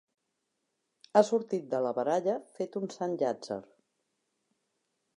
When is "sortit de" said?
1.27-1.83